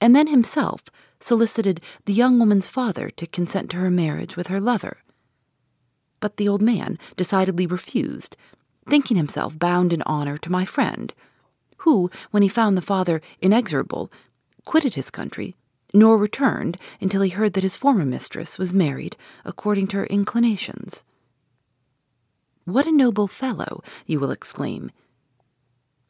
and 0.00 0.14
then 0.14 0.26
himself 0.26 0.82
solicited 1.20 1.80
the 2.04 2.12
young 2.12 2.38
woman's 2.38 2.66
father 2.66 3.10
to 3.10 3.26
consent 3.26 3.70
to 3.70 3.78
her 3.78 3.90
marriage 3.90 4.36
with 4.36 4.48
her 4.48 4.60
lover 4.60 4.98
but 6.24 6.38
the 6.38 6.48
old 6.48 6.62
man 6.62 6.98
decidedly 7.18 7.66
refused, 7.66 8.34
thinking 8.88 9.18
himself 9.18 9.58
bound 9.58 9.92
in 9.92 10.00
honor 10.06 10.38
to 10.38 10.50
my 10.50 10.64
friend, 10.64 11.12
who, 11.84 12.10
when 12.30 12.42
he 12.42 12.48
found 12.48 12.78
the 12.78 12.80
father 12.80 13.20
inexorable, 13.42 14.10
quitted 14.64 14.94
his 14.94 15.10
country, 15.10 15.54
nor 15.92 16.16
returned 16.16 16.78
until 16.98 17.20
he 17.20 17.28
heard 17.28 17.52
that 17.52 17.62
his 17.62 17.76
former 17.76 18.06
mistress 18.06 18.56
was 18.56 18.72
married 18.72 19.18
according 19.44 19.86
to 19.86 19.98
her 19.98 20.06
inclinations. 20.06 21.04
What 22.64 22.86
a 22.86 22.90
noble 22.90 23.28
fellow, 23.28 23.82
you 24.06 24.18
will 24.18 24.30
exclaim. 24.30 24.92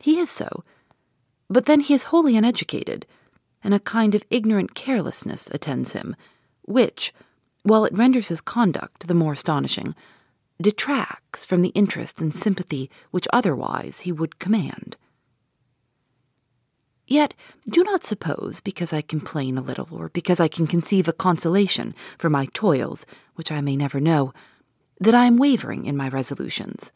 He 0.04 0.18
is 0.18 0.28
so, 0.28 0.64
But 1.48 1.64
then 1.64 1.80
he 1.80 1.94
is 1.94 2.04
wholly 2.12 2.36
uneducated, 2.36 3.06
and 3.62 3.72
a 3.72 3.80
kind 3.80 4.14
of 4.14 4.22
ignorant 4.28 4.74
carelessness 4.74 5.48
attends 5.50 5.92
him, 5.92 6.14
which, 6.60 7.14
while 7.62 7.86
it 7.86 7.96
renders 7.96 8.28
his 8.28 8.42
conduct 8.42 9.06
the 9.06 9.14
more 9.14 9.32
astonishing, 9.32 9.94
detracts 10.60 11.46
from 11.46 11.62
the 11.62 11.70
interest 11.70 12.20
and 12.20 12.34
sympathy 12.34 12.90
which 13.12 13.26
otherwise 13.32 14.00
he 14.00 14.12
would 14.12 14.38
command. 14.38 14.98
Yet 17.06 17.32
do 17.66 17.82
not 17.82 18.04
suppose, 18.04 18.60
because 18.60 18.92
I 18.92 19.00
complain 19.00 19.56
a 19.56 19.62
little, 19.62 19.88
or 19.90 20.10
because 20.10 20.38
I 20.38 20.48
can 20.48 20.66
conceive 20.66 21.08
a 21.08 21.14
consolation 21.14 21.94
for 22.18 22.28
my 22.28 22.44
toils, 22.52 23.06
which 23.36 23.50
I 23.50 23.62
may 23.62 23.74
never 23.74 24.00
know, 24.00 24.34
that 25.00 25.14
I 25.14 25.24
am 25.24 25.38
wavering 25.38 25.86
in 25.86 25.96
my 25.96 26.10
resolutions. 26.10 26.92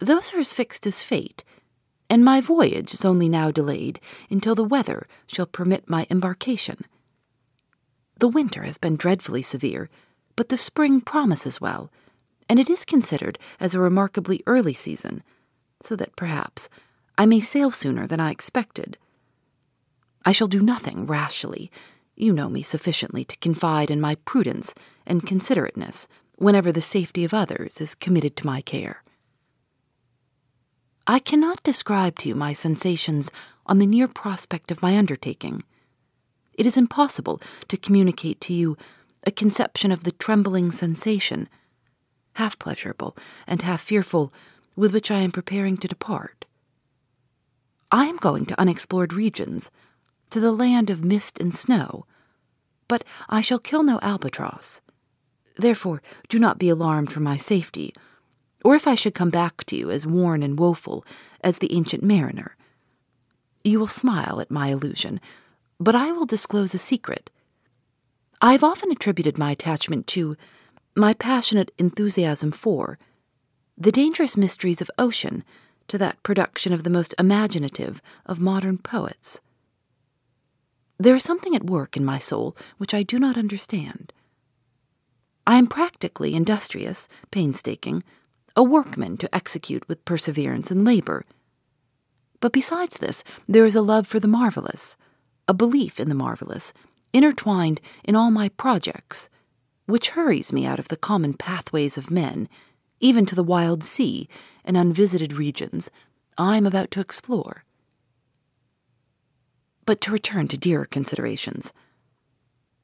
Those 0.00 0.34
are 0.34 0.40
as 0.40 0.52
fixed 0.52 0.88
as 0.88 1.00
fate, 1.02 1.44
and 2.10 2.24
my 2.24 2.40
voyage 2.40 2.92
is 2.92 3.04
only 3.04 3.28
now 3.28 3.50
delayed 3.50 4.00
until 4.30 4.54
the 4.54 4.64
weather 4.64 5.06
shall 5.26 5.46
permit 5.46 5.88
my 5.88 6.06
embarkation. 6.10 6.84
The 8.18 8.28
winter 8.28 8.62
has 8.62 8.78
been 8.78 8.96
dreadfully 8.96 9.42
severe, 9.42 9.90
but 10.36 10.48
the 10.48 10.58
spring 10.58 11.00
promises 11.00 11.60
well, 11.60 11.90
and 12.48 12.58
it 12.58 12.70
is 12.70 12.84
considered 12.84 13.38
as 13.58 13.74
a 13.74 13.80
remarkably 13.80 14.42
early 14.46 14.74
season, 14.74 15.22
so 15.82 15.96
that 15.96 16.16
perhaps 16.16 16.68
I 17.16 17.26
may 17.26 17.40
sail 17.40 17.70
sooner 17.70 18.06
than 18.06 18.20
I 18.20 18.30
expected. 18.30 18.98
I 20.24 20.32
shall 20.32 20.48
do 20.48 20.60
nothing 20.60 21.06
rashly. 21.06 21.70
You 22.16 22.32
know 22.32 22.48
me 22.48 22.62
sufficiently 22.62 23.24
to 23.26 23.36
confide 23.38 23.90
in 23.90 24.00
my 24.00 24.16
prudence 24.24 24.74
and 25.06 25.26
considerateness 25.26 26.08
whenever 26.36 26.72
the 26.72 26.80
safety 26.80 27.24
of 27.24 27.34
others 27.34 27.80
is 27.80 27.94
committed 27.94 28.36
to 28.36 28.46
my 28.46 28.60
care. 28.60 29.03
I 31.06 31.18
cannot 31.18 31.62
describe 31.62 32.18
to 32.20 32.28
you 32.28 32.34
my 32.34 32.54
sensations 32.54 33.30
on 33.66 33.78
the 33.78 33.86
near 33.86 34.08
prospect 34.08 34.70
of 34.70 34.80
my 34.80 34.96
undertaking. 34.96 35.62
It 36.54 36.64
is 36.64 36.78
impossible 36.78 37.42
to 37.68 37.76
communicate 37.76 38.40
to 38.42 38.54
you 38.54 38.78
a 39.26 39.30
conception 39.30 39.92
of 39.92 40.04
the 40.04 40.12
trembling 40.12 40.72
sensation, 40.72 41.48
half 42.34 42.58
pleasurable 42.58 43.16
and 43.46 43.60
half 43.60 43.82
fearful, 43.82 44.32
with 44.76 44.94
which 44.94 45.10
I 45.10 45.20
am 45.20 45.30
preparing 45.30 45.76
to 45.78 45.88
depart. 45.88 46.46
I 47.92 48.06
am 48.06 48.16
going 48.16 48.46
to 48.46 48.60
unexplored 48.60 49.12
regions, 49.12 49.70
to 50.30 50.40
the 50.40 50.52
land 50.52 50.88
of 50.88 51.04
mist 51.04 51.38
and 51.38 51.54
snow, 51.54 52.06
but 52.88 53.04
I 53.28 53.40
shall 53.40 53.58
kill 53.58 53.82
no 53.82 54.00
albatross. 54.00 54.80
Therefore, 55.56 56.02
do 56.28 56.38
not 56.38 56.58
be 56.58 56.70
alarmed 56.70 57.12
for 57.12 57.20
my 57.20 57.36
safety, 57.36 57.94
or 58.64 58.74
if 58.74 58.88
I 58.88 58.94
should 58.94 59.14
come 59.14 59.30
back 59.30 59.62
to 59.64 59.76
you 59.76 59.90
as 59.90 60.06
worn 60.06 60.42
and 60.42 60.58
woeful 60.58 61.04
as 61.42 61.58
the 61.58 61.72
ancient 61.74 62.02
mariner. 62.02 62.56
You 63.62 63.78
will 63.78 63.86
smile 63.86 64.40
at 64.40 64.50
my 64.50 64.68
illusion, 64.68 65.20
but 65.78 65.94
I 65.94 66.10
will 66.12 66.26
disclose 66.26 66.74
a 66.74 66.78
secret. 66.78 67.30
I 68.40 68.52
have 68.52 68.64
often 68.64 68.90
attributed 68.90 69.38
my 69.38 69.52
attachment 69.52 70.06
to, 70.08 70.36
my 70.96 71.14
passionate 71.14 71.70
enthusiasm 71.78 72.50
for, 72.50 72.98
the 73.76 73.92
dangerous 73.92 74.36
mysteries 74.36 74.80
of 74.80 74.90
ocean 74.98 75.44
to 75.88 75.98
that 75.98 76.22
production 76.22 76.72
of 76.72 76.82
the 76.82 76.90
most 76.90 77.14
imaginative 77.18 78.00
of 78.24 78.40
modern 78.40 78.78
poets. 78.78 79.40
There 80.98 81.16
is 81.16 81.24
something 81.24 81.54
at 81.54 81.64
work 81.64 81.96
in 81.96 82.04
my 82.04 82.18
soul 82.18 82.56
which 82.78 82.94
I 82.94 83.02
do 83.02 83.18
not 83.18 83.36
understand. 83.36 84.12
I 85.46 85.58
am 85.58 85.66
practically 85.66 86.34
industrious, 86.34 87.08
painstaking, 87.30 88.02
a 88.56 88.62
workman 88.62 89.16
to 89.18 89.34
execute 89.34 89.86
with 89.88 90.04
perseverance 90.04 90.70
and 90.70 90.84
labor. 90.84 91.24
But 92.40 92.52
besides 92.52 92.98
this, 92.98 93.24
there 93.48 93.64
is 93.64 93.74
a 93.74 93.82
love 93.82 94.06
for 94.06 94.20
the 94.20 94.28
marvelous, 94.28 94.96
a 95.48 95.54
belief 95.54 95.98
in 95.98 96.08
the 96.08 96.14
marvelous, 96.14 96.72
intertwined 97.12 97.80
in 98.04 98.14
all 98.16 98.30
my 98.30 98.50
projects, 98.50 99.28
which 99.86 100.10
hurries 100.10 100.52
me 100.52 100.66
out 100.66 100.78
of 100.78 100.88
the 100.88 100.96
common 100.96 101.34
pathways 101.34 101.96
of 101.98 102.10
men, 102.10 102.48
even 103.00 103.26
to 103.26 103.34
the 103.34 103.42
wild 103.42 103.82
sea 103.82 104.28
and 104.64 104.76
unvisited 104.76 105.32
regions 105.32 105.90
I 106.38 106.56
am 106.56 106.66
about 106.66 106.90
to 106.92 107.00
explore. 107.00 107.64
But 109.86 110.00
to 110.02 110.12
return 110.12 110.48
to 110.48 110.58
dearer 110.58 110.86
considerations. 110.86 111.72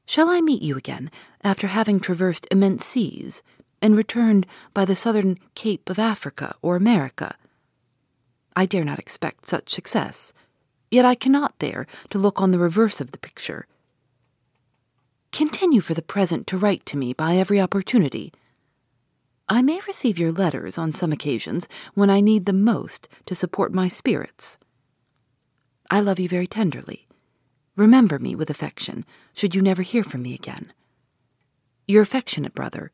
Shall 0.07 0.29
I 0.29 0.41
meet 0.41 0.63
you 0.63 0.77
again 0.77 1.11
after 1.43 1.69
having 1.69 2.01
traversed 2.01 2.47
immense 2.51 2.85
seas 2.85 3.43
and 3.83 3.97
returned 3.97 4.47
by 4.75 4.85
the 4.85 4.97
southern 4.97 5.39
Cape 5.55 5.89
of 5.89 5.99
Africa 5.99 6.55
or 6.63 6.77
America? 6.77 7.37
I 8.57 8.67
dare 8.67 8.85
not 8.85 8.99
expect 8.99 9.49
such 9.49 9.71
success, 9.71 10.33
yet 10.91 11.05
I 11.05 11.15
cannot 11.15 11.59
bear 11.59 11.87
to 12.11 12.19
look 12.19 12.41
on 12.41 12.51
the 12.51 12.59
reverse 12.59 13.01
of 13.01 13.13
the 13.13 13.19
picture. 13.19 13.67
Continue 15.33 15.81
for 15.81 15.95
the 15.95 16.03
present 16.03 16.47
to 16.49 16.59
write 16.59 16.85
to 16.87 16.97
me 16.97 17.13
by 17.13 17.37
every 17.37 17.61
opportunity. 17.61 18.33
I 19.49 19.63
may 19.63 19.81
receive 19.87 20.19
your 20.19 20.33
letters 20.33 20.77
on 20.79 20.93
some 20.93 21.13
occasions 21.13 21.69
when 21.95 22.11
I 22.11 22.21
need 22.21 22.47
them 22.47 22.63
most 22.63 23.09
to 23.27 23.35
support 23.35 23.73
my 23.73 23.89
spirits. 23.89 24.59
I 25.91 26.01
love 26.01 26.21
you 26.21 26.29
very 26.29 26.47
tenderly. 26.47 27.07
Remember 27.77 28.19
me 28.19 28.35
with 28.35 28.51
affection, 28.51 29.05
should 29.33 29.55
you 29.55 29.63
never 29.63 29.83
hear 29.83 30.05
from 30.05 30.23
me 30.23 30.35
again. 30.35 30.73
Your 31.89 32.03
affectionate 32.03 32.55
brother, 32.55 32.93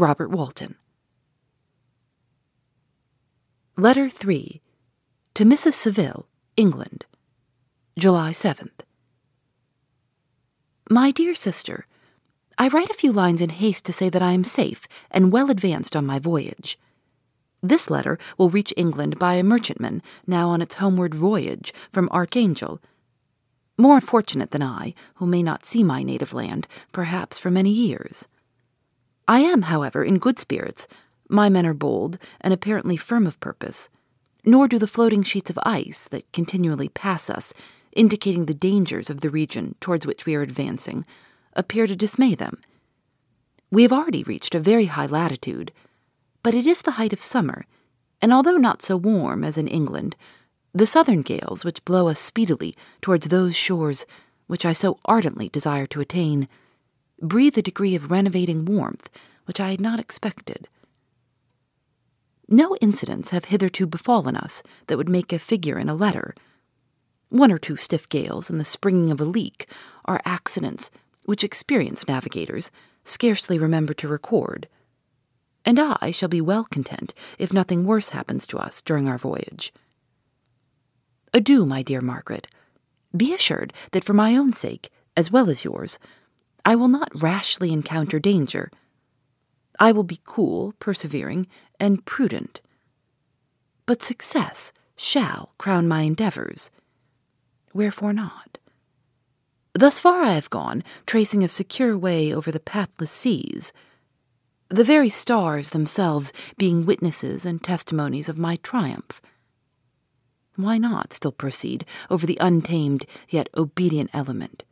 Robert 0.00 0.30
Walton. 0.30 0.76
Letter 3.76 4.08
3 4.08 4.62
to 5.34 5.44
Mrs. 5.44 5.74
Saville, 5.74 6.26
England, 6.56 7.04
July 7.98 8.30
7th. 8.30 8.80
My 10.88 11.10
dear 11.10 11.34
sister, 11.34 11.86
I 12.56 12.68
write 12.68 12.88
a 12.88 12.94
few 12.94 13.12
lines 13.12 13.42
in 13.42 13.50
haste 13.50 13.84
to 13.84 13.92
say 13.92 14.08
that 14.08 14.22
I 14.22 14.32
am 14.32 14.42
safe 14.42 14.88
and 15.10 15.32
well 15.32 15.50
advanced 15.50 15.94
on 15.94 16.06
my 16.06 16.18
voyage. 16.18 16.78
This 17.62 17.90
letter 17.90 18.18
will 18.38 18.48
reach 18.48 18.72
England 18.78 19.18
by 19.18 19.34
a 19.34 19.42
merchantman 19.42 20.00
now 20.26 20.48
on 20.48 20.62
its 20.62 20.76
homeward 20.76 21.14
voyage 21.14 21.74
from 21.92 22.08
Archangel 22.10 22.80
more 23.76 24.00
fortunate 24.00 24.50
than 24.50 24.62
I, 24.62 24.94
who 25.16 25.26
may 25.26 25.42
not 25.42 25.64
see 25.64 25.82
my 25.82 26.02
native 26.02 26.32
land, 26.32 26.66
perhaps 26.92 27.38
for 27.38 27.50
many 27.50 27.70
years. 27.70 28.28
I 29.30 29.38
am, 29.38 29.62
however, 29.62 30.02
in 30.02 30.18
good 30.18 30.40
spirits. 30.40 30.88
My 31.28 31.48
men 31.48 31.64
are 31.64 31.72
bold 31.72 32.18
and 32.40 32.52
apparently 32.52 32.96
firm 32.96 33.28
of 33.28 33.38
purpose, 33.38 33.88
nor 34.44 34.66
do 34.66 34.76
the 34.76 34.88
floating 34.88 35.22
sheets 35.22 35.50
of 35.50 35.58
ice 35.62 36.08
that 36.08 36.32
continually 36.32 36.88
pass 36.88 37.30
us, 37.30 37.54
indicating 37.92 38.46
the 38.46 38.54
dangers 38.54 39.08
of 39.08 39.20
the 39.20 39.30
region 39.30 39.76
towards 39.80 40.04
which 40.04 40.26
we 40.26 40.34
are 40.34 40.42
advancing, 40.42 41.06
appear 41.52 41.86
to 41.86 41.94
dismay 41.94 42.34
them. 42.34 42.60
We 43.70 43.82
have 43.82 43.92
already 43.92 44.24
reached 44.24 44.56
a 44.56 44.58
very 44.58 44.86
high 44.86 45.06
latitude, 45.06 45.70
but 46.42 46.52
it 46.52 46.66
is 46.66 46.82
the 46.82 46.98
height 46.98 47.12
of 47.12 47.22
summer, 47.22 47.66
and 48.20 48.32
although 48.32 48.56
not 48.56 48.82
so 48.82 48.96
warm 48.96 49.44
as 49.44 49.56
in 49.56 49.68
England, 49.68 50.16
the 50.74 50.86
southern 50.86 51.22
gales 51.22 51.64
which 51.64 51.84
blow 51.84 52.08
us 52.08 52.18
speedily 52.18 52.76
towards 53.00 53.28
those 53.28 53.54
shores 53.54 54.06
which 54.48 54.66
I 54.66 54.72
so 54.72 54.98
ardently 55.04 55.48
desire 55.48 55.86
to 55.86 56.00
attain 56.00 56.48
breathe 57.20 57.56
a 57.58 57.62
degree 57.62 57.94
of 57.94 58.10
renovating 58.10 58.64
warmth 58.64 59.08
which 59.44 59.60
I 59.60 59.70
had 59.70 59.80
not 59.80 59.98
expected. 59.98 60.68
No 62.48 62.76
incidents 62.80 63.30
have 63.30 63.46
hitherto 63.46 63.86
befallen 63.86 64.36
us 64.36 64.62
that 64.86 64.96
would 64.96 65.08
make 65.08 65.32
a 65.32 65.38
figure 65.38 65.78
in 65.78 65.88
a 65.88 65.94
letter. 65.94 66.34
One 67.30 67.50
or 67.50 67.58
two 67.58 67.76
stiff 67.76 68.08
gales 68.08 68.50
and 68.50 68.60
the 68.60 68.64
springing 68.64 69.10
of 69.10 69.20
a 69.20 69.24
leak 69.24 69.68
are 70.04 70.20
accidents 70.24 70.90
which 71.24 71.44
experienced 71.44 72.08
navigators 72.08 72.70
scarcely 73.04 73.58
remember 73.58 73.94
to 73.94 74.08
record. 74.08 74.68
And 75.64 75.78
I 75.78 76.10
shall 76.10 76.28
be 76.28 76.40
well 76.40 76.64
content 76.64 77.14
if 77.38 77.52
nothing 77.52 77.84
worse 77.84 78.10
happens 78.10 78.46
to 78.48 78.58
us 78.58 78.82
during 78.82 79.08
our 79.08 79.18
voyage. 79.18 79.72
Adieu, 81.32 81.66
my 81.66 81.82
dear 81.82 82.00
Margaret. 82.00 82.48
Be 83.16 83.34
assured 83.34 83.72
that 83.92 84.04
for 84.04 84.12
my 84.12 84.36
own 84.36 84.52
sake, 84.52 84.90
as 85.16 85.30
well 85.30 85.50
as 85.50 85.64
yours, 85.64 85.98
I 86.64 86.74
will 86.74 86.88
not 86.88 87.22
rashly 87.22 87.72
encounter 87.72 88.18
danger. 88.18 88.70
I 89.78 89.92
will 89.92 90.04
be 90.04 90.20
cool, 90.24 90.74
persevering, 90.78 91.46
and 91.78 92.04
prudent. 92.04 92.60
But 93.86 94.02
success 94.02 94.72
shall 94.96 95.54
crown 95.58 95.88
my 95.88 96.02
endeavors. 96.02 96.70
Wherefore 97.72 98.12
not? 98.12 98.58
Thus 99.72 100.00
far 100.00 100.22
I 100.22 100.32
have 100.32 100.50
gone, 100.50 100.84
tracing 101.06 101.42
a 101.42 101.48
secure 101.48 101.96
way 101.96 102.34
over 102.34 102.50
the 102.50 102.60
pathless 102.60 103.10
seas, 103.10 103.72
the 104.68 104.84
very 104.84 105.08
stars 105.08 105.70
themselves 105.70 106.32
being 106.56 106.86
witnesses 106.86 107.44
and 107.44 107.62
testimonies 107.62 108.28
of 108.28 108.38
my 108.38 108.56
triumph. 108.56 109.20
Why 110.54 110.78
not 110.78 111.12
still 111.12 111.32
proceed 111.32 111.84
over 112.08 112.24
the 112.24 112.38
untamed 112.40 113.06
yet 113.28 113.48
obedient 113.56 114.10
element? 114.12 114.62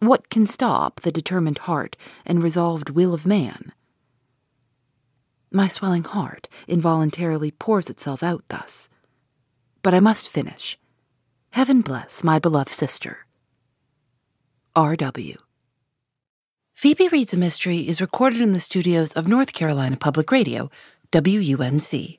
What 0.00 0.30
can 0.30 0.46
stop 0.46 1.00
the 1.00 1.10
determined 1.10 1.58
heart 1.58 1.96
and 2.24 2.42
resolved 2.42 2.90
will 2.90 3.14
of 3.14 3.26
man? 3.26 3.72
My 5.50 5.66
swelling 5.66 6.04
heart 6.04 6.48
involuntarily 6.68 7.50
pours 7.50 7.90
itself 7.90 8.22
out 8.22 8.44
thus. 8.48 8.88
But 9.82 9.94
I 9.94 10.00
must 10.00 10.28
finish. 10.28 10.78
Heaven 11.50 11.80
bless 11.80 12.22
my 12.22 12.38
beloved 12.38 12.70
sister. 12.70 13.26
R.W. 14.76 15.36
Phoebe 16.74 17.08
Reads 17.08 17.34
a 17.34 17.36
Mystery 17.36 17.88
is 17.88 18.00
recorded 18.00 18.40
in 18.40 18.52
the 18.52 18.60
studios 18.60 19.12
of 19.14 19.26
North 19.26 19.52
Carolina 19.52 19.96
Public 19.96 20.30
Radio, 20.30 20.70
WUNC. 21.12 22.17